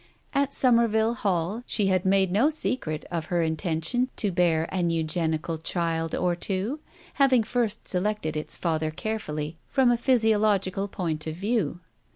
[0.33, 5.59] At Somerville Hall, she had made no secret of her intention to bear an Eugenical
[5.59, 6.79] child, or two,
[7.21, 11.81] having first selected its father carefully, from a physio logical point of view.